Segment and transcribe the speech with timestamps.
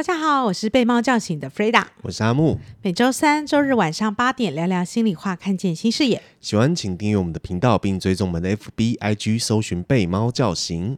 [0.00, 2.58] 大家好，我是被猫叫醒的 Freda，我是阿木。
[2.80, 6.22] 每周三、周日晚上八点聊聊心里话，看见新视野。
[6.40, 10.96] 喜欢请订阅我们的频道，并追踪我们的 FB、IG，搜寻“被猫叫醒”。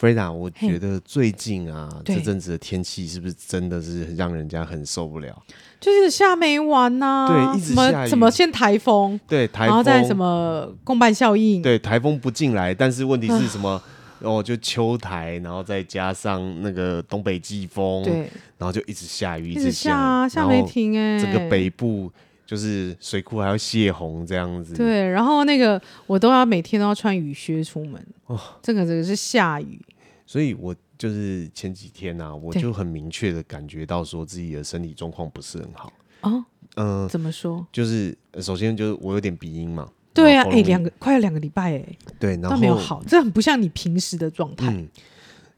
[0.00, 5.42] Freda，我觉得最近啊，这阵子的天气是不是真的是让人家很受不了？
[5.80, 13.82] 就是下没完呐、啊，对，一直下雨，什么先台风，对，台风，然后再什么共伴效应，对，台风不进来，但是问题是什么？
[14.20, 18.28] 哦，就秋台，然后再加上那个东北季风，对，
[18.58, 21.18] 然后就一直下雨，一直下，啊，下没停哎。
[21.18, 22.10] 整个北部
[22.46, 24.74] 就是水库还要泄洪这样子。
[24.74, 28.04] 对，然后那个我都要每天都要穿雨靴出门。
[28.26, 29.80] 哦，这个这个是下雨。
[30.26, 35.92] 所以我就是前几天啊，我就很明确的感觉到说自己的身体状况不是很好。
[36.22, 36.44] 哦，
[36.76, 37.66] 嗯、呃，怎么说？
[37.72, 39.88] 就是首先就是我有点鼻音嘛。
[40.14, 44.66] 对啊，哎、欸，两个快要两个礼拜哎，对，然后没有好，这很不像你平时的状态。
[44.72, 44.88] 嗯，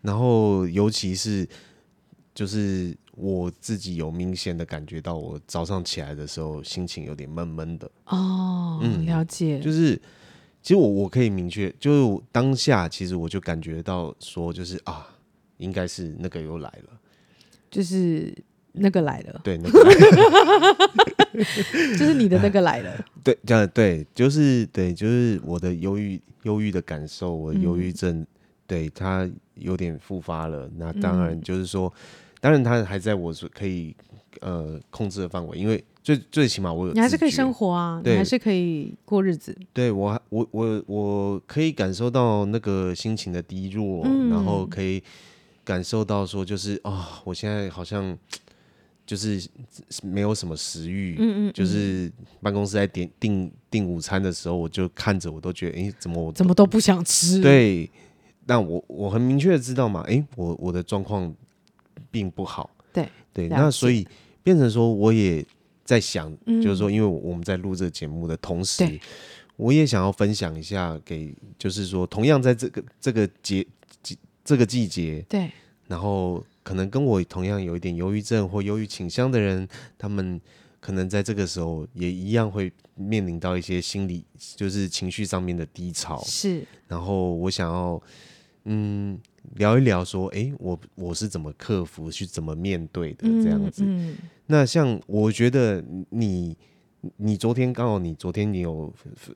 [0.03, 1.48] 然后尤其是
[2.34, 7.91] 就是我自己有明显的感觉到，我早上起来的时候心情有点闷闷的。
[8.06, 9.59] 哦，嗯，了解。
[9.61, 9.97] 就是
[10.62, 15.09] 其实我我可以明确，就是当下其实我就感觉到说，就是啊，
[15.56, 17.01] 应该是那个又来了，
[17.71, 18.34] 就是。
[18.73, 20.77] 那个来了，对，那个来了，
[21.99, 28.27] 就是你的那个来了，对，这样对，就是对，就是我的忧郁，忧郁的感受，我忧郁症，嗯、
[28.69, 30.71] 对他有点复发了。
[30.77, 32.01] 那当然就是说，嗯、
[32.41, 33.95] 当然他还在我可以
[34.41, 39.57] 呃控制的范围，因为最最起码我有，你还是可以生活啊，你还是可以过日子。
[39.73, 45.03] 对我，我我我可以感受到那个心情的低落，嗯、然后可以
[45.65, 48.17] 感受到说，就是啊、哦，我现在好像。
[49.11, 49.44] 就是
[50.05, 52.08] 没有什么食欲，嗯，嗯嗯，就是
[52.41, 57.41] 办公室在点订订午餐的时候，我就看着我都觉得，哎、欸，怎么我怎么都不想吃？
[57.41, 57.91] 对，
[58.47, 61.34] 但我我很明确的知道嘛，哎、欸，我我的状况
[62.09, 64.06] 并不好，对对，那所以
[64.44, 65.44] 变成说，我也
[65.84, 69.00] 在想，嗯、就是说，因为我们在录这个节目的同时，
[69.56, 73.66] 我也想要分享一下给，就是说，同样在这个这个节
[74.04, 75.50] 季这个季节，对，
[75.88, 76.47] 然后。
[76.70, 79.66] 可能跟我同样有一点忧郁症或忧郁倾向的人，
[79.98, 80.41] 他们
[80.78, 86.22] 可能在这个时候也一样会面临到一些心理，就是情绪上面的低潮。
[86.22, 88.00] 是，然后我想要
[88.66, 89.19] 嗯
[89.56, 93.82] 聊一聊，说，哎，我我是怎么克服，去怎么面对的这样子。
[93.84, 94.16] 嗯嗯、
[94.47, 96.56] 那像我觉得你
[97.16, 98.94] 你昨天刚好你昨天你有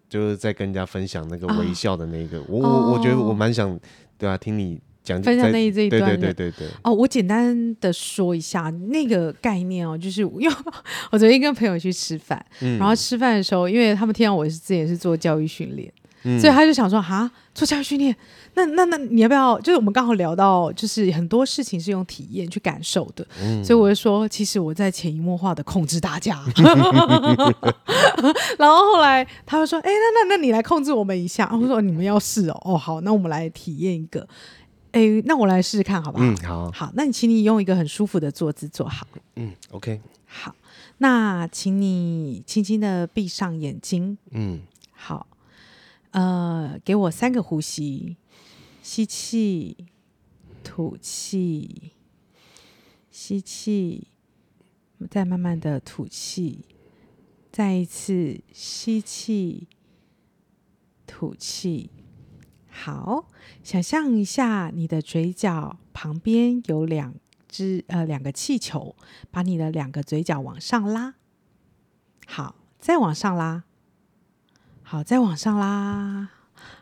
[0.08, 3.76] 就是在跟人家分享那个微笑的那个，啊、我我我觉得我蛮想
[4.16, 4.80] 对啊听你。
[5.22, 6.68] 分享内衣这一段的，对对对对对。
[6.82, 10.50] 哦，我简单的说一下那个概念哦，就是因为
[11.12, 18.16] 我昨天跟朋友去吃饭，嗯、然后吃饭的时候，因为他们听到我是之前是做教育训练，嗯、所以他就想说哈，做教育训练，
[18.54, 19.58] 那那那你要不要？
[19.60, 26.42] 就是我们刚好聊到，就是很多事情是用体验去感受的，嗯、所以我就说，其实我在潜移默化的控制大家。
[28.58, 31.50] 然后后来他就说，哎，那那那你来控制我们一下。
[31.52, 34.26] 我说你们要试哦，哦好，那我们来体验一个。
[34.94, 36.24] 哎，那我来试试看，好不好？
[36.24, 36.70] 嗯，好。
[36.70, 39.04] 好，那你请你用一个很舒服的坐姿坐好。
[39.34, 40.00] 嗯，OK。
[40.24, 40.54] 好，
[40.98, 44.16] 那请你轻轻的闭上眼睛。
[44.30, 44.60] 嗯，
[44.92, 45.26] 好。
[46.12, 48.16] 呃，给我三个呼吸：
[48.84, 49.76] 吸气，
[50.62, 51.90] 吐气，
[53.10, 54.06] 吸气，
[55.10, 56.60] 再慢慢的吐气，
[57.50, 59.66] 再一次吸气，
[61.04, 61.90] 吐气。
[62.76, 63.26] 好，
[63.62, 67.14] 想象一下，你的嘴角旁边有两
[67.48, 68.96] 只呃两个气球，
[69.30, 71.14] 把你的两个嘴角往上拉。
[72.26, 73.62] 好，再往上拉。
[74.82, 76.28] 好，再往上拉。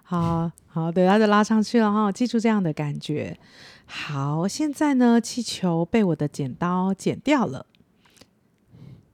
[0.03, 2.11] 好好，对，它就拉上去了哈。
[2.11, 3.39] 记住这样的感觉。
[3.85, 7.67] 好，现在呢，气球被我的剪刀剪掉了，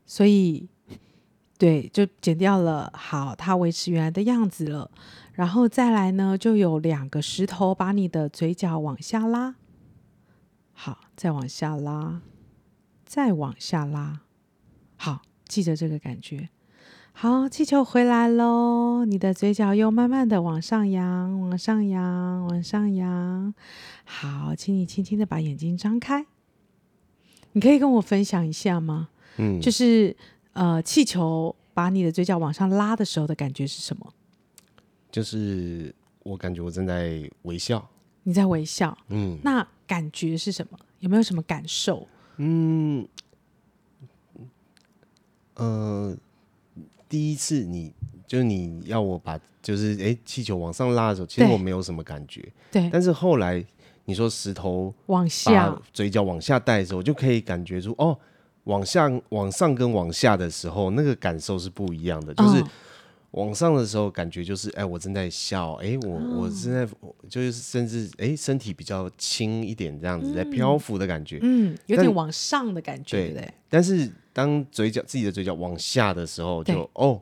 [0.07, 0.69] 所以
[1.59, 2.93] 对，就剪掉了。
[2.95, 4.91] 好，它维持原来的样子了。
[5.39, 9.55] 然后再来呢，就有两个石头把你的嘴角往下拉，
[10.73, 12.23] 好，再往下拉，
[13.07, 14.23] 再往下拉，
[14.97, 16.49] 好，记着这个感觉。
[17.13, 23.55] 好，气球回来喽，你的嘴角又慢慢的往上扬，往上扬，往上扬。
[24.05, 26.27] 好，请你轻轻的把眼睛张开。
[27.53, 29.11] 你可以跟我分享一下吗？
[29.37, 30.17] 嗯，就是
[30.55, 34.13] 呃，气球把你的嘴角往上拉的时候的感觉是什么？
[35.11, 37.89] 就是我感觉我正在微笑，
[38.23, 40.79] 你在微笑，嗯，那感觉是什么？
[41.01, 42.07] 有没有什么感受？
[42.37, 43.07] 嗯，
[45.55, 46.17] 呃，
[47.09, 47.93] 第一次你
[48.27, 52.89] 就是你要我把就是哎气球往上拉的时候，其实我没有什么感觉，对。
[52.93, 53.65] 但是后来
[54.05, 58.19] 你说石头往下，嘴角往下带的时候，我就可以感觉出哦，
[58.65, 62.35] 往下、往上跟往下的时候，那个感受是不一样的。
[62.35, 62.65] 就是
[63.33, 66.87] 往上的时候，感觉就是哎，我正在笑，哎，我我正在
[67.29, 73.55] 就是甚至哎，身体比较轻一点，这样子在漂浮的感觉，嗯，有点往上的感觉，对不对？
[73.69, 77.21] 但是当嘴角自己的嘴角往下的时候，就哦，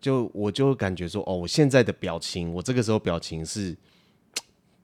[0.00, 3.76] 就我就感觉说哦，我现在的表情，我这个时候表情是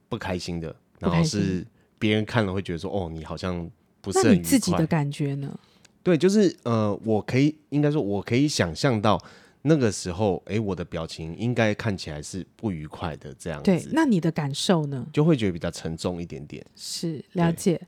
[0.09, 0.75] 不开心的。
[0.99, 1.67] 然后是
[1.99, 3.69] 别人看了会觉得说，哦，你好像
[3.99, 4.43] 不是很愉快。
[4.43, 5.53] 自己的感觉呢？
[6.01, 9.21] 对，就是呃，我可以应该说，我可以想象到
[9.63, 13.65] 那个时候，哎，我的表情应该看起来是不愉快的这样子。
[13.65, 15.07] 对，那你的感受呢？
[15.11, 16.63] 就会觉得比较沉重一点点。
[16.75, 17.81] 是，了解。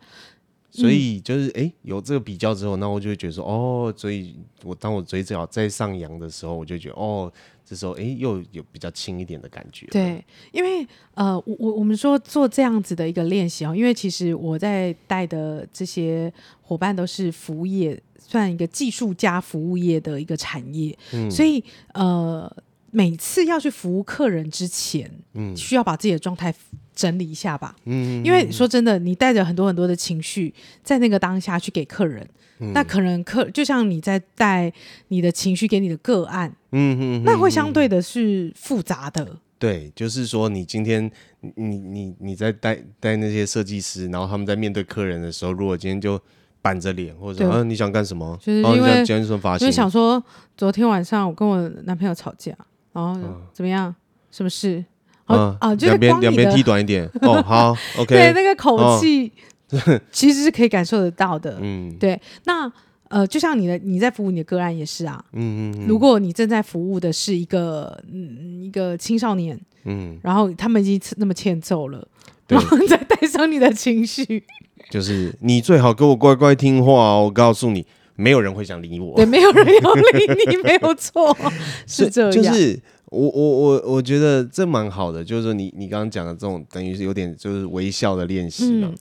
[0.72, 7.32] 所以就是哎，有这个比较之后，那我就会觉得说，哦，所以我当我嘴角在上扬的时候，我就觉得哦。
[7.66, 9.88] 这时候，哎，又有比较轻一点的感觉。
[9.88, 16.32] 对，因为呃，我我我们说做这样子的一个练习啊，因为其实我在带的这些
[16.62, 21.64] 伙伴都是服务业，算一个技术加服务业的一个产业，嗯，所以
[21.94, 22.56] 呃，
[22.92, 26.54] 每次要去服务客人之前，嗯，需要把自己的状态
[26.96, 32.28] 整理一下吧，嗯，因为说真的，你带着很多很多的情绪，在那个当下去给客人。
[32.60, 34.72] 嗯、那可能客就像你在带
[35.10, 39.38] 你的情绪给你的个案，嗯嗯，那会相对的是复杂的。
[39.60, 41.12] 对，就是说你今天
[41.42, 46.18] 你你你在带带那些设计师，然后他们在面对客人的时候，如果今天就
[46.62, 48.38] 板着脸，或者说、啊、你想干什么？
[48.42, 50.24] 就是因为就是想说，
[50.56, 52.56] 昨天晚上我跟我男朋友吵架，
[52.94, 53.20] 然后
[53.52, 53.94] 怎么样？
[54.32, 54.84] 什么事？
[55.26, 59.32] 啊啊，就是两边两边踢短一点哦， 好，OK，对，那个口气。
[59.72, 62.18] 哦其实是可以感受得到的，嗯，对。
[62.46, 62.72] 那
[63.10, 65.88] 呃，就像你的你在服务你的个案也是啊，嗯嗯。
[65.88, 72.08] 如果你正在服务的是一个嗯一个青少年，嗯，然后他们已经那么欠揍了，
[72.48, 74.44] 然后再带上你的情绪，
[74.92, 77.24] 就是你最好给我乖乖听话哦。
[77.26, 77.86] 我告诉你，
[78.16, 80.02] 没有人会想理我，对，没有人要理
[80.48, 81.36] 你，没有错，
[81.88, 82.32] 是这样。
[82.32, 88.94] 就是我我我我觉得这蛮好的，就是说你你刚刚讲的这种，等于是有点就是微笑的练习嘛。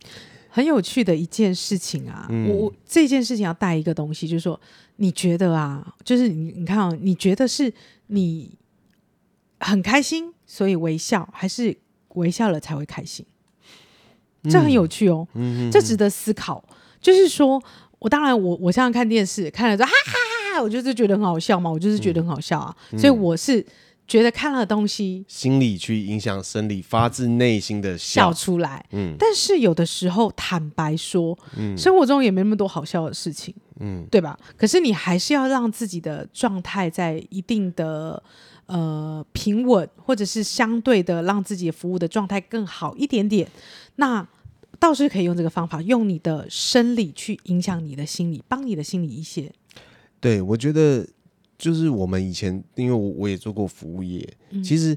[0.49, 4.61] 很有趣的一件事情啊，嗯、我这件事情要带一个东西，就是说，
[4.99, 7.73] 你觉得啊，就是你你看啊，你觉得是
[8.07, 8.57] 你
[9.59, 11.77] 很开心，所以微笑，还是
[12.11, 13.27] 微笑了才会开心？
[14.45, 16.65] 嗯、这很有趣哦，嗯、 这值得思考。
[16.69, 17.61] 嗯、就是说
[17.99, 23.67] 我当然我我现在看电视看了之后哈哈哈哈，我就是觉得很好笑嘛，我就是觉得很好笑啊，嗯、所以我是。
[24.07, 28.85] 觉得看了东西，心理去影响生理，发自内心的笑，笑出来。
[28.93, 34.39] 嗯，但是有的时候，坦白说，嗯，生活中也没那么多好笑的事情，嗯，对吧？
[34.59, 38.23] 可是你还是要让自己的状态在一定的
[38.67, 43.49] 呃平稳，或者是相对的让自己服务的状态更好一点点。
[43.97, 44.27] 那
[44.79, 49.51] 倒是可以用这个方法，用你的生理去影响你的心理，帮你的心理一些。
[50.21, 51.07] 对，我觉得。
[51.59, 54.97] 就是我们以前，因为我我也做过服务业，嗯、其实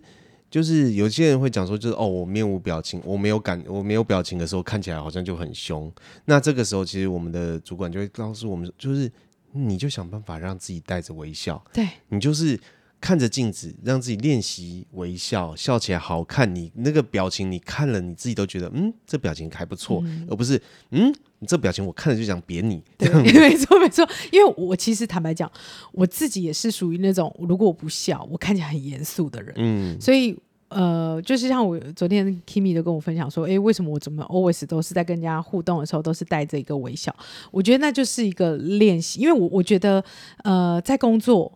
[0.50, 5.92] 就是有些人会讲说，就是哦，我面无表情，我没有感，我没有表情的时候，看起来好像就很凶。
[6.25, 9.12] 那这个时候，其实我们的主管就会告诉我们，就是
[9.51, 12.59] 你就想办法让自己带着微笑，对，你就是。
[12.99, 16.54] 看着镜子，让自己练习微笑，笑起来好看。
[16.54, 22.81] 你那个表情，你看了你自己都觉得，嗯，这表情还不错，嗯、而不是，嗯，你这表情我看了就想扁你。
[22.97, 23.07] 对，
[23.39, 24.07] 没错没错。
[24.31, 25.49] 因为我其实坦白讲，
[25.92, 29.54] 我自己也是属于那种，如果我不笑，我看起来很严肃的人。
[29.57, 30.35] 嗯，所以
[30.69, 37.16] 呃，就是像我昨天 Kimi 都跟我分享说，哎，为什么我怎么 always 都是在跟人家互动的时候都是带着一个微笑？
[37.51, 40.04] 我觉得那就是一个练习，因为我我觉得
[40.44, 41.54] 呃，在工作。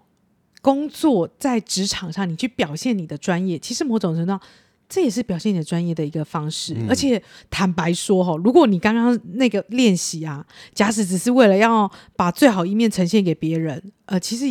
[0.62, 4.42] 工作在职场上，你去表现你的专业，其实某种程度上，
[4.88, 6.76] 这也是表现你的专业的一个方式。
[6.78, 14.46] 嗯、而且坦白说哈，如果你刚刚那个练习啊，假使只是为了要把最好一面呈现给别人，呃，其实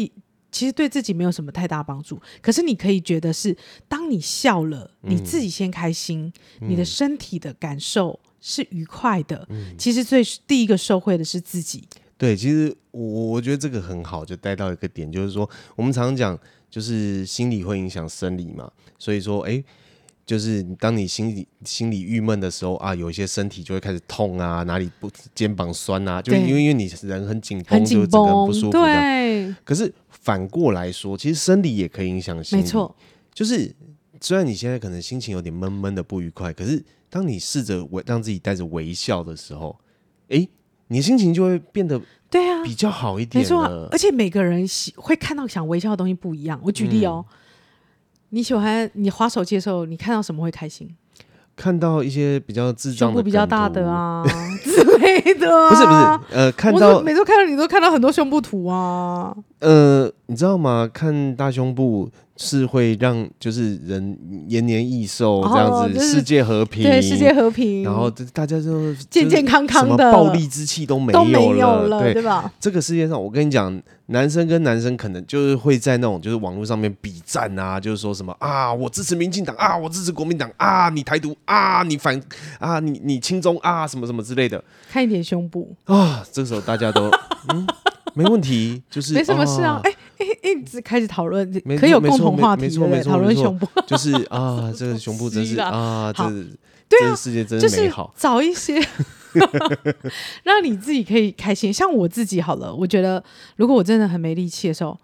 [0.51, 2.21] 其实对自己没有什么太大帮助。
[2.43, 9.47] 可是你可以觉得是，当你笑了，你自己先开心，嗯、你的身体的感受是愉快的。
[9.51, 11.85] 嗯、其实最第一个受惠的是自己。
[12.21, 19.65] 对，其实我我觉得这个很好，就带到一个点，就是说我们常常讲，就是心理会影响生理嘛，所以说，哎，
[20.27, 28.73] 就是当你心里心里郁闷的时候啊，有一些身体就会开始痛啊，哪里不肩膀酸啊，就因为因为你人很紧绷，就整个人不舒服。
[28.73, 29.55] 对。
[29.65, 32.63] 可是反过来说，其实生理也可以影响心理。
[32.63, 32.95] 没错。
[33.33, 33.75] 就是
[34.21, 39.75] 虽然你现在可能心情有点闷闷的不愉快，可是当你试着微让自己带着微笑的时候，
[40.29, 40.47] 哎。
[40.91, 46.61] 你心情就会变得对啊比较好一点，没错，而且每个人喜会看到想微笑的东西不一样。
[46.63, 47.35] 我举例哦，嗯、
[48.31, 50.95] 你喜欢你滑手机的时候，你看到什么会开心？
[51.57, 54.25] 看到一些比较智障的、胸部比较大的啊
[54.65, 60.91] 之类的、啊，不是不是，呃，看到每次看到你都看到很多胸部图啊，呃，你知道吗？
[60.93, 62.11] 看大胸部。
[62.43, 64.19] 是会让就是人
[64.49, 72.51] 延年益寿这样子，世界和平，对世界和平，然后大家就健健康康的，什么暴力之气都没有了，对，对吧？
[72.59, 73.71] 这个世界上，我跟你讲，
[74.07, 82.19] 男生跟男生可能就是会在那种就是网络上面比战啊，就是说什么啊，我支持民进党啊，我支持国民党啊，你台独啊，你反
[82.59, 85.77] 啊，你你亲中啊，什么什么之类的，看一点胸部。
[85.85, 87.11] 啊，这个时候大家都
[87.53, 87.67] 嗯。
[88.15, 89.81] 没问题，就是没什么事啊。
[89.85, 93.03] 哎哎一直开始讨论，可以有共同话题，对不对？
[93.03, 96.25] 讨论胸部，就是啊，这个 胸部真是啊，这
[96.89, 98.13] 对啊，世界真是美好。
[98.17, 98.79] 找一些
[100.43, 102.75] 让你自己可以开心，像我自己好了。
[102.75, 103.23] 我觉得，
[103.57, 104.99] 如果我真的很没力气的时候，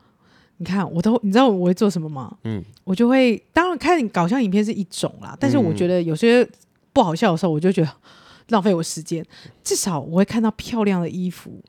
[0.58, 2.36] 你看，我都你知道我会做什么吗？
[2.44, 6.46] 嗯，我就会当然看搞笑影片是一种啦，但是我觉得有些
[6.92, 7.90] 不好笑的时候，我就觉得
[8.48, 9.24] 浪费我时间。
[9.62, 11.62] 至少我会看到漂亮的衣服。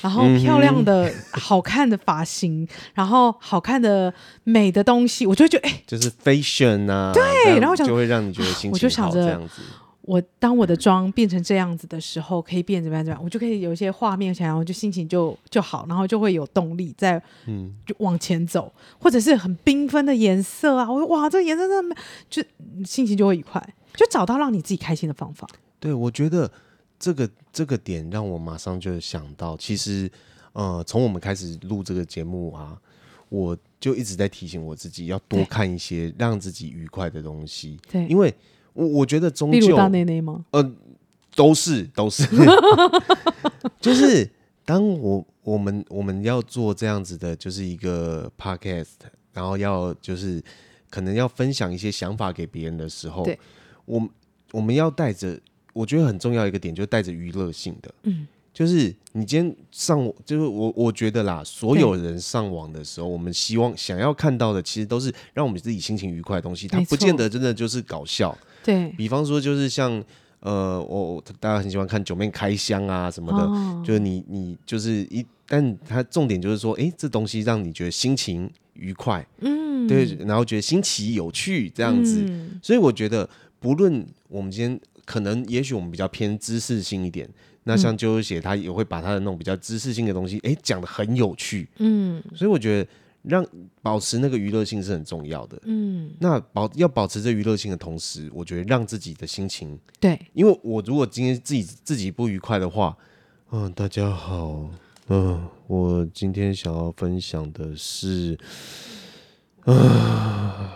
[0.00, 4.12] 然后漂亮的、好看的发型，嗯、然后好看的、
[4.44, 9.40] 美的东西，我就会觉得，哎，就是 fashion 啊，对，然后就会让你觉得心情好，我就想着，
[10.02, 21.96] 我当我的妆变成这样子的时候，可以变怎么样怎么样，我就可以有一些画面想要，就心情就就好，然后就会有动力在，嗯，就往前走，或者是很缤纷的颜色啊，我说哇，这个颜色真的，
[22.30, 22.42] 就
[22.84, 23.60] 心情就会愉快，
[23.94, 25.46] 就找到让你自己开心的方法。
[25.80, 26.50] 对，我觉得。
[26.98, 30.10] 这个这个点让我马上就想到，其实，
[30.52, 32.80] 呃，从我们开始录这个节目啊，
[33.28, 37.78] 我就一直在提醒我自己要多看一些让自己愉快的东西。
[37.90, 38.34] 对，因为
[38.72, 40.46] 我我觉得终究，大内内吗？
[40.52, 40.72] 呃，
[41.34, 42.26] 都是都是，
[43.78, 44.28] 就是
[44.64, 48.94] 当我我们我们要做这样子的，就是一个 podcast，
[49.34, 50.42] 然后要就是
[50.88, 53.38] 可能要分享一些想法给别人的时候，对，
[53.84, 54.08] 我
[54.52, 55.38] 我们要带着。
[55.76, 68.34] 我觉得很重要一个点，就是带着娱乐性的，嗯，就是你今天上，就是我我觉得啦，所有人上网的时候，我们希望想要看到的，其实都是让我们自己心情愉快的东西，它不见得真的就是搞笑。
[68.64, 70.02] 对，比方说，就是像
[70.40, 83.28] 呃，我大家很喜欢看九妹开箱啊什么的，哦、就是你你就是一，但它重点就是说，哎，这东西让你觉得心情愉快，嗯，对，然后觉得新奇有趣这样子，嗯、所以我觉得
[83.60, 84.80] 不论我们今天。
[85.06, 87.26] 可能也许我们比较偏知识性一点，
[87.64, 92.90] 那像啾啾鞋他也会把他的那种比较知识性的东西，哎、欸，讲的很有趣，嗯，所以我觉得
[93.22, 93.46] 让
[93.80, 102.96] 保持那个娱乐性是很重要的，嗯，那保要保持这娱乐性的同时，我觉得让自己的心情对，因为我如果今天自己自己不愉快的话，
[103.52, 104.68] 嗯、呃，大家好，
[105.06, 108.36] 嗯、呃，我今天想要分享的是，
[109.60, 110.70] 啊、呃，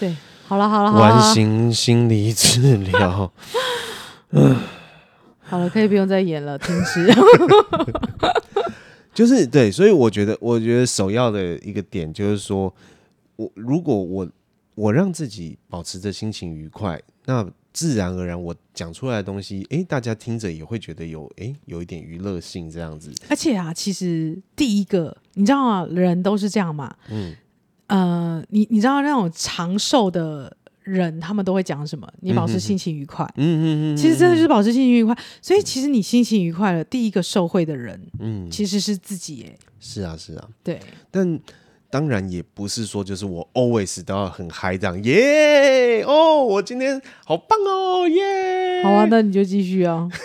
[0.00, 0.16] 对。
[0.52, 3.32] 好了好了好了，完形心理治疗。
[4.32, 4.54] 嗯，
[5.40, 7.10] 好了，可以不用再演了，停止。
[9.14, 12.70] 就是对，所以我觉得，我觉得首要的一个点就是说，
[13.36, 14.28] 我如果我
[14.74, 23.10] 我让自己保持着心情愉快，那自然而然我讲出来的东西，哎、欸，大家听着也会觉得有哎、欸、有一点娱乐性这样子。
[23.30, 25.86] 而且啊，其实第一个，你知道吗？
[25.90, 26.94] 人都是这样嘛。
[27.08, 27.34] 嗯。
[27.88, 32.08] 呃，你你知道那种长寿的人，他们都会讲什么？
[32.20, 33.24] 你保持心情愉快。
[33.36, 33.96] 嗯嗯嗯。
[33.96, 35.16] 其实真的就是保持心情愉快。
[35.40, 39.46] 所以其实你心情愉快了，第一个受惠的人，嗯，其实是自己。
[39.48, 40.48] 哎，是啊，是啊。
[40.62, 40.80] 对。
[41.10, 41.38] 但
[41.90, 45.04] 当然也不是说就是我 always 都要很嗨这样。
[45.04, 46.02] 耶！
[46.04, 48.08] 哦，我今天好棒哦！
[48.08, 48.82] 耶！
[48.82, 50.08] 好啊，那你就继续啊。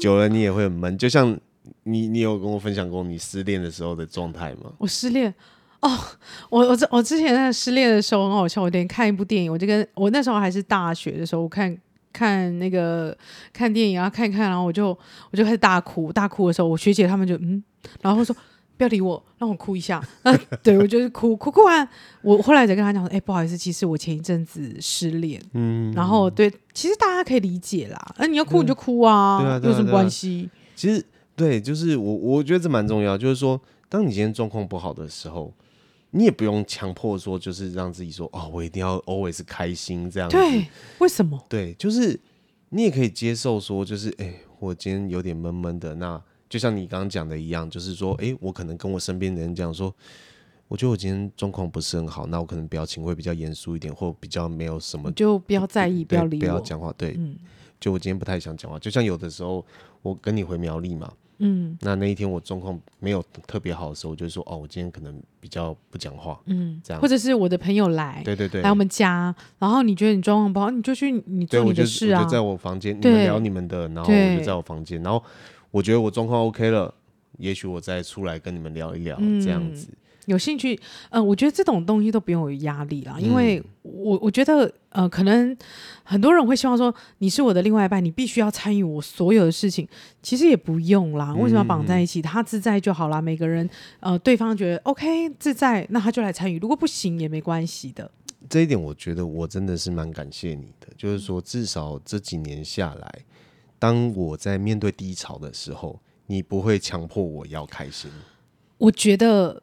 [0.00, 1.38] 久了你也会很闷，就像。
[1.84, 4.72] 你你有跟我分享过你失恋的时候的状态吗？
[4.78, 5.34] 我失恋
[5.80, 5.98] 哦，
[6.48, 11.76] 我我我之前在失恋的时候很好笑，我连看一部电影，我就跟我那时候还是大学的时候，我看
[12.12, 13.16] 看那个
[13.52, 14.96] 看电影啊，看一看，然后我就
[15.32, 17.60] 我就开始大哭，大哭的时候，我学姐他们就嗯，
[18.00, 18.32] 然后说
[18.76, 20.00] 不要理我，让我哭一下。
[20.22, 21.88] 啊，对我就是哭哭哭完，
[22.22, 30.48] 我后来才跟他讲说，哎，不好意思，其实我前一阵子失恋，嗯，然后对，其实大家可以理解啦，那、啊、你要哭你就哭啊，嗯、啊啊对啊有什么关系？
[30.76, 31.04] 其实。
[31.34, 33.16] 对，就是我，我觉得这蛮重要。
[33.16, 35.52] 就是说，当你今天状况不好的时候，
[36.10, 40.36] 你也不用强迫说，就是让自己说，哦，我一定要 always 开心这样子。
[40.36, 40.66] 对，
[40.98, 41.42] 为什么？
[41.48, 42.18] 对，就是
[42.68, 45.94] 你也可以接受说，就是哎，我今天有点闷闷的。
[45.94, 49.94] 那就像你刚刚讲的一样，就是说，哎，我可能跟我身边的人讲说，
[50.68, 56.92] 我觉得我今天状况不是很好，那我可能表情会比较严肃一点，或比较没有什么，就不要在意，不要理我，不要讲话。
[56.98, 57.36] 对，嗯，
[57.80, 58.78] 就我今天不太想讲话。
[58.78, 59.64] 就像有的时候，
[60.02, 61.10] 我跟你回苗栗嘛。
[61.44, 75.22] 嗯，那那一天我状况没有特别好的时候，我就说哦，我今天可能比较不讲话，嗯，这样，或者是我的朋友来，对对对，来我们家，然后你觉得你状况不好，你就去你做你的事啊，我就在我房间，你们聊你们的，然后我就在我房间，然后
[75.72, 76.94] 我觉得我状况 OK 了，
[77.38, 79.88] 也许我再出来跟你们聊一聊，这样子。
[80.26, 80.74] 有兴趣，
[81.10, 85.56] 嗯、呃，我觉得这种东西都不用有压力啦，因为我我觉得，呃，可能
[86.04, 89.88] 很多人会希望说，你是我的另外一半，你必须要参与我所有的事情，
[90.22, 92.20] 其实也不用啦，为什么要绑在一起？
[92.20, 93.20] 嗯、他自在就好啦。
[93.20, 98.08] 每个人，呃，对方觉得 OK 自在，那他就来参与，如果不行也没关系的。
[98.48, 103.12] 这一点我觉得我真的是蛮感谢你的，就是说至少这几年下来，
[103.80, 108.08] 当我在面对低潮的时候，你不会强迫我要开心。
[108.78, 109.60] 我觉得。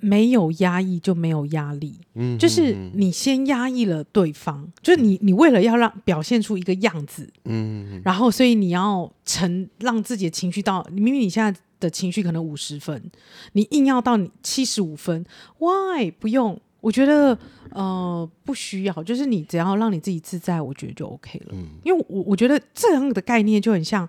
[0.00, 13.10] 没有压抑就没有压力，嗯，就是你先压抑了对方，嗯、就是你你为了要让表现出一个样子，嗯，然后所以你要沉让自己的情绪到，明明你现在的情绪可能五十分，
[13.52, 15.24] 你硬要到你七十五分
[15.58, 16.10] ，why？
[16.10, 16.58] 不用？
[16.80, 17.38] 我觉得
[17.70, 24.08] 呃不需要，就是你只要让你自己自在，我觉得就 OK 了，嗯，因为我我觉得这样的概念就很像。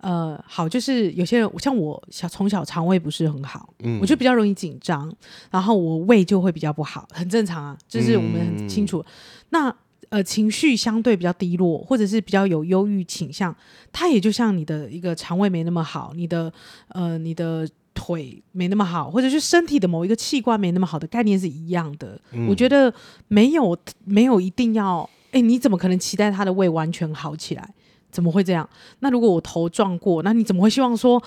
[0.00, 5.12] 呃，好，就是有些人像我小从小肠胃不是很好，嗯，我就比较容易紧张，
[5.50, 9.00] 然后我胃就会比较不好，很正常啊，就是我们很清楚。
[9.00, 9.06] 嗯、
[9.50, 9.76] 那
[10.10, 13.54] 呃，情绪相对比较低落，或者是比较有忧郁倾向，
[13.90, 16.52] 它也就像你的一个肠胃没那么好，你的
[16.88, 22.20] 呃你的腿没那么好，或者是身体的某一个器官没那么好的概念是一样的。
[22.30, 22.92] 嗯、我觉得
[23.26, 27.74] 没有没有一定要，哎，你怎么可能期待他的胃完全好起来？
[28.16, 28.66] 怎么会这样？
[29.00, 31.22] 那如果我头撞过，那你怎么会希望说，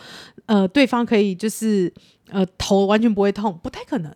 [0.48, 1.93] 呃，对方可以就是
[2.31, 3.55] 呃头完全不会痛？
[3.62, 4.12] 不太可能。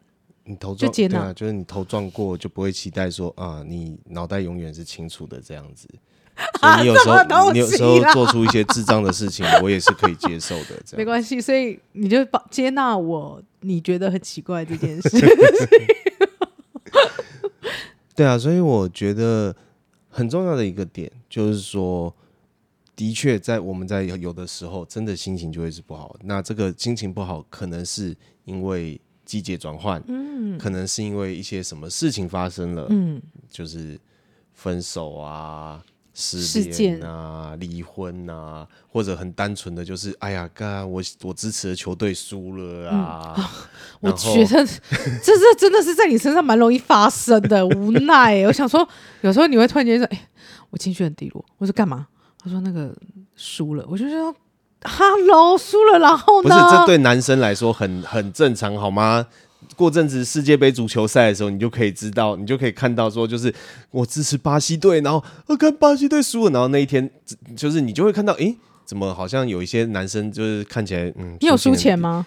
[0.45, 5.87] 你头撞对啊，就是你头撞过就不会期待说啊，你脑袋永远是清楚的这样子。
[6.59, 10.69] 所以你有时候、啊、你有时候做出一些智障的事情，我也是可以接受的。
[10.83, 12.17] 这样没关系，所以你就
[12.49, 15.09] 接纳我，你觉得很奇怪这件事。
[18.15, 19.55] 对啊，所以我觉得
[20.09, 22.12] 很重要的一个点就是说。
[22.95, 26.15] 的确，在我们在有的时候，真的心情就会是不好。
[26.23, 33.99] 那这个心情不好，可能是因为季节转换，嗯，可能是因为一些什么事情发生了，嗯，就是
[34.53, 35.82] 分手啊、
[36.13, 43.34] 失恋啊、离婚啊，或者很单纯的就是，哎呀，刚我我支持的球队输了啊。
[43.38, 43.45] 嗯、
[44.01, 48.43] 我觉得这这真的是在你身上蛮容易发生的，无奈。
[48.43, 48.88] 我想说，
[49.21, 50.29] 有时候你会突然间说，哎，
[50.69, 52.08] 我情绪很低落，我说干嘛？
[52.43, 52.93] 他说那个
[53.38, 54.36] 输了，我就说
[54.84, 56.49] ，Hello，输了，然后呢？
[56.49, 59.25] 不是，这对男生来说很很正常，好吗？
[59.77, 63.53] 过阵子世界杯足球赛的时候，你就可以知道，你就可以看到说，就是
[63.91, 67.10] 我支持巴西队，然后我看巴西队输了，然后那一天，
[67.56, 72.25] 就是你就会看到，诶，怎么好像有一些男生就是看起来，嗯，你有输钱吗？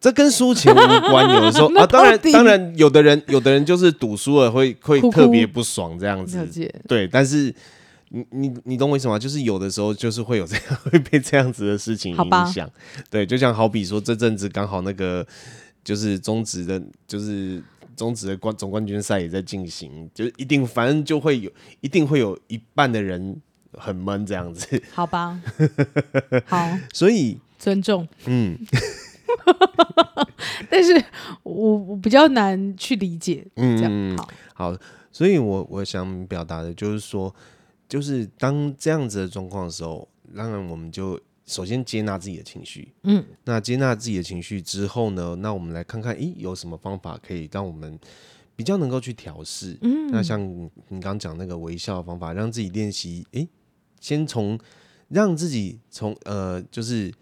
[0.00, 6.48] 这跟输钱无关，有的时候啊， 当然，当然，有的人，有的人就是赌输了会会特别不爽这样子，
[6.86, 7.52] 对，但是。
[8.14, 9.18] 你你你懂我意思吗？
[9.18, 12.70] 就是有的时候就是会有这样 会被这样子的事情影响，
[13.08, 15.26] 对，就像好比说这阵子刚好那个
[15.82, 17.62] 就是中职的，就是
[17.96, 23.40] 中职的冠总冠军赛也在进行，就一定反正就会有一定会有一半的人
[23.78, 25.40] 很闷这样子， 好吧？
[26.44, 28.58] 好， 所以尊重，嗯，
[30.68, 31.02] 但是
[31.44, 34.78] 我我比较难去理解，嗯，这样好，好，
[35.10, 37.34] 所以我我想表达的就是说。
[37.92, 48.00] 就是当这样子的状况的时候，当然我们就首先接纳自己的情绪，嗯，那接纳自己的情绪之后呢，那我们来看看，诶，有什么方法可以让我们
[48.56, 49.76] 比较能够去调试？
[49.82, 53.46] 嗯，那像你刚刚讲那个微笑的方法，让自己练习，诶，
[54.00, 54.58] 先从
[55.08, 57.12] 让自己从呃，就是。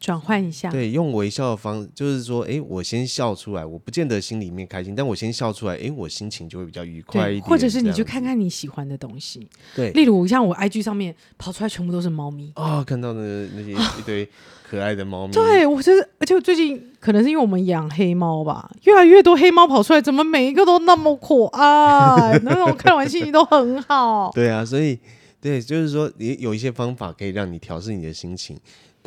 [0.00, 7.42] 转换一下，对，用微笑的方式，就是说，哎，我先笑出来，我不见得心里面开心，但我先笑出来，哎，我心情就会比较愉快一点。
[7.44, 14.28] 或者是你去看看你喜欢的东西，对，例如像我 IG 上面跑出来全部都是猫咪啊、哦，看到的那些一堆
[14.62, 15.32] 可爱的猫咪。
[15.32, 22.38] 对，我就是，而且我最近可能是因为我们养黑猫吧，越来越多黑猫跑出来，怎么每一个都那么可爱？
[22.44, 24.30] 那种看完心情都很好。
[24.32, 24.96] 对啊，所以
[25.40, 28.56] 对，就是说，也有一些方法可以让你调试你的心情。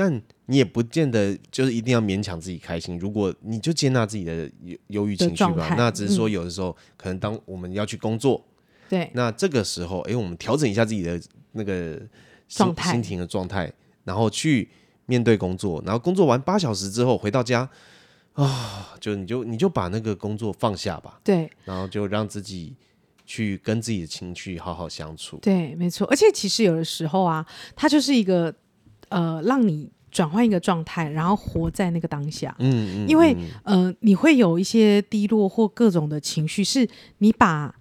[0.03, 2.97] 但你也不见得就是一定要勉强自己开心。
[2.97, 8.43] 如果你就接纳自己的忧忧郁情绪吧，那只是说有的时候、嗯、可能当我们要去工作，
[8.89, 12.01] 对，那这个时候，哎、欸，我们调整一下自己的那个
[12.47, 13.71] 心心情的状态，
[14.03, 14.71] 然后去
[15.05, 17.69] 面对工作，然后工作完八小时之后回到家
[18.33, 22.75] 啊，就你就你就把那个工作放下吧，对，然后就让自己
[23.23, 25.37] 去跟自己的情绪好好相处。
[25.37, 26.07] 对，没错。
[26.07, 28.51] 而且其实有的时候啊，它就是一个。
[29.11, 32.55] 呃，让你转换一个状态，然后活在那个当下。
[32.59, 37.75] 嗯嗯，因为呃，你会有一些低落或各种的情绪，是你把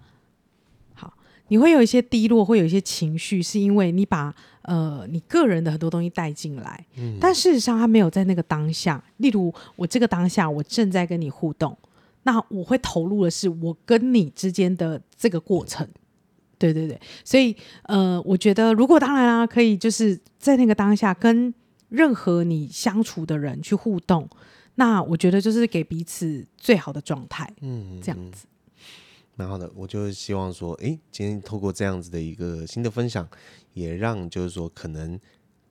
[0.93, 1.13] 好，
[1.47, 6.85] 你会有一些低落，会有一些情绪，是因为你把呃你个人的很多东西带进来。
[6.97, 9.01] 嗯，但事实上，他没有在那个当下。
[9.17, 11.77] 例如，我这个当下，我正在跟你互动，
[12.23, 15.87] 那我会投入的是我跟你之间的这个过程。
[16.61, 21.51] 对对对，所以呃，我觉得如果当然啦，可以就是在那个当下跟
[21.89, 24.29] 任何你相处的人去互动，
[24.75, 28.45] 那我觉得就是给彼此最好的状态，嗯，这样子，
[29.35, 29.69] 蛮好的。
[29.75, 33.27] 我就希望说，哎，今天透过这样子的一个新的分享，
[33.73, 35.19] 也让就是说可能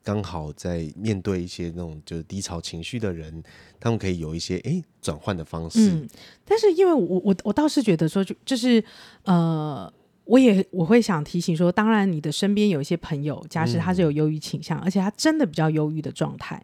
[0.03, 3.41] 刚好在面对一些那种就是低潮情绪的人，
[3.79, 5.89] 他们可以有一些哎转换的方式。
[5.89, 6.07] 嗯，
[6.45, 8.83] 但是因为我我我倒是觉得说，就就是
[9.23, 9.91] 呃。
[10.31, 16.63] 我也我会想提醒说，当然你的身边有一些朋友，假使他是有忧郁倾向，嗯、而且他真的比较忧郁的状态，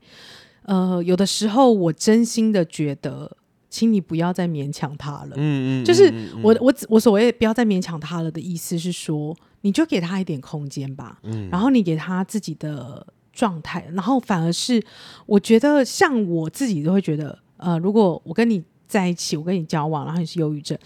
[0.61, 3.35] 呃，有的时候我真心的觉得，
[3.69, 5.31] 请你不要再勉强他了。
[5.35, 6.09] 嗯嗯，就是
[6.41, 11.19] 我我我所谓不要再勉强他了的意思是说，你就给他一点空间吧。
[11.23, 14.81] 嗯，然后你给他自己的状态，然后反而是
[15.25, 20.79] 我觉得，像我自己都会觉得，呃，如果我跟你在一起，我跟你交往，然后你是忧郁症，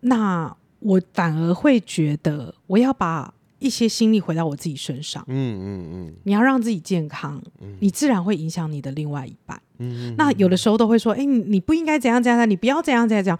[0.00, 0.52] 那。
[0.80, 5.24] 我反而会觉得，我要把一些心力回到我自己身上。
[5.28, 9.60] 嗯嗯嗯，你要让自己健康，嗯、你自然会影响你的另外一半。
[9.78, 13.38] 嗯，那有的时候都会说，哎，你不应该怎样怎样，你不要怎样怎样怎样。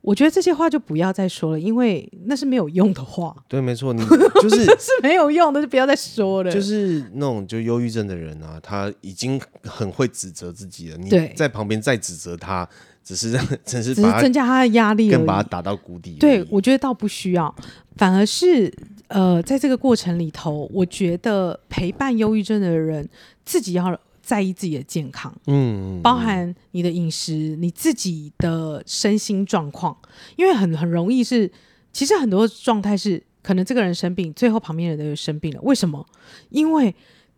[0.00, 3.36] 我觉得这些话就不要再说了，因为那是没有用的话。
[3.48, 4.00] 对，没错，你
[4.40, 6.50] 就是是没有用的，就不要再说了。
[6.52, 10.96] 就是那种就忧郁症的人啊，他已经很会指责自己了。
[10.96, 12.68] 你在旁边再指责他。
[13.06, 16.16] 只是让，只是，只是增加他的压力，更把他打到谷底。
[16.18, 17.54] 对，我觉得倒不需要，
[17.94, 18.70] 反而是
[19.06, 23.08] 呃，在这个过程里头，我觉得陪伴忧郁症的人
[23.44, 29.96] 自己要在意自己的健康，嗯，包含你的饮食，你自己的身心状况，
[30.34, 31.48] 因为很很容易是，
[31.92, 36.04] 其实很多状态是可能这个人生病，最后旁边人都有生病了，为什么？
[36.50, 36.92] 因为。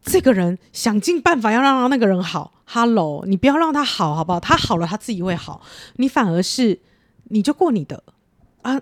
[0.08, 4.40] 这个人想尽办法要让那个人好，Hello，你不要让他好，好不好？
[4.40, 5.60] 他好了，他自己会好。
[5.96, 6.78] 你反而是，
[7.24, 8.02] 你就过你的
[8.62, 8.80] 啊，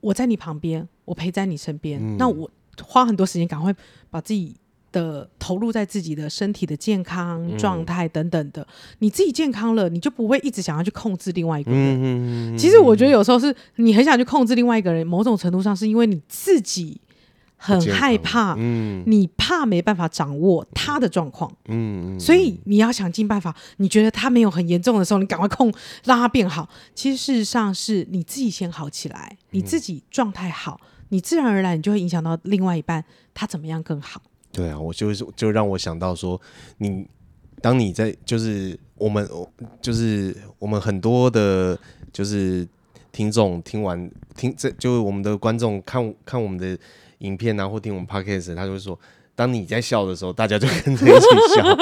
[0.00, 2.00] 我在你旁边，我陪在你身边。
[2.00, 2.48] 嗯、那我
[2.82, 3.74] 花很多时间，赶快
[4.10, 4.56] 把自己
[4.92, 8.62] 的投入在自己的身体的健康状态等等的。
[8.62, 8.66] 嗯、
[9.00, 12.56] 你自己健康了，你就不会一直想要去控制另外一个人。
[12.56, 17.00] 其实我觉得有时候是你很想去控制另外一个人，某种程度上是因为你自己。
[17.64, 23.56] 很害怕，嗯，你怕没办法掌握他的状况，嗯，所以你要想尽办法。
[23.78, 25.72] 你觉得他没有很严重的时候，你赶快控，
[26.04, 26.68] 让他变好。
[26.94, 34.20] 其实事实上是你自己先好起来，你自己状态好，你自然而然你就会影响到另外一半，他怎么样更好。
[34.52, 36.38] 对啊，我就是就让我想到说，
[36.76, 37.06] 你
[37.62, 39.26] 当你在就是我们
[39.80, 41.78] 就是我们很多的，
[42.12, 42.68] 就是
[43.10, 46.78] 听众听完听这就是我们的观众看看我们的。
[47.24, 48.98] 影片啊，或听我们 podcast，他就会说，
[49.34, 51.76] 当你在笑的时候，大家就跟着一起笑。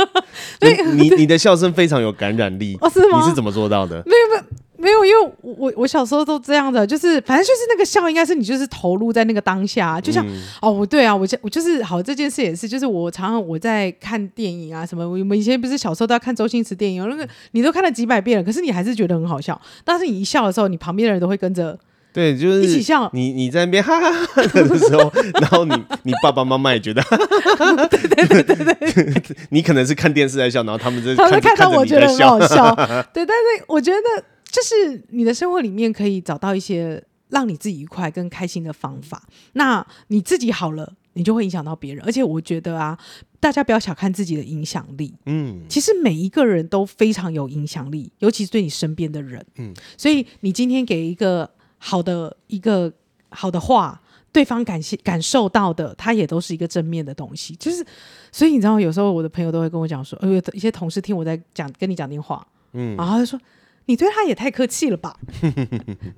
[0.95, 3.21] 你你的笑声非常有感染力，哦，是吗？
[3.21, 4.03] 你是怎么做到的？
[4.07, 4.43] 没有没有
[4.79, 19.61] 没有，因为我我小时候都这样的，就是反正就是那个笑，应该是你就是投入在那个当下，就像、嗯、哦，对啊，我我就是好这件事也是，就是我常常我在看电影啊什么，我们以前不是小时候都要看周星驰电影，那个你都看了几百遍了，可是你还是觉得很好笑。
[19.85, 21.79] 但是你一笑的时候，你旁边的人都会跟着。
[22.13, 23.11] 对，就是一起笑。
[23.15, 29.37] 你你在那边哈哈哈哈的时候， 然后你你爸爸妈妈也觉得哈哈哈哈，对对对对对。
[29.49, 32.75] 你可能是看电视在笑，然后他们在他们看到我觉得很好笑。
[33.15, 39.23] 对，但是我觉得就是你的生活里面可以找到一些让你自己愉快跟开心的方法。
[39.55, 42.05] 那你自己好了，你就会影响到别人。
[42.05, 42.99] 而且我觉得啊，
[43.41, 45.15] 大家不要小看自己的影响力。
[45.25, 49.43] 嗯，其实每一个人都非常有影响力，尤其是对你身边的人。
[49.57, 51.49] 嗯，所以你今天给一个。
[51.85, 52.93] 好的一个
[53.31, 57.57] 好的话，对方感谢感受到的，他也都是一个正面的东西。
[57.57, 57.85] 就是，
[58.31, 63.41] 所以你知道，有时候我的朋友都会跟我讲说，呃，一些同事听我在讲跟你讲电话，嗯，然后他就说
[63.87, 65.19] 你对他也太客气了吧。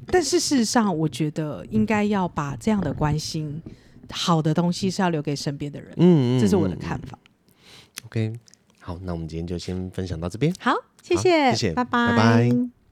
[0.08, 3.62] 但是事实上，我觉得应该要把这样的关心，
[4.10, 5.94] 好的东西是要留给身边的人。
[5.96, 7.18] 嗯，这是我的看法。
[8.04, 8.34] OK，
[8.80, 10.54] 好，那我们今天就先分享到这边。
[10.60, 10.72] 好，
[11.02, 12.83] 谢谢，谢谢，拜拜，拜拜。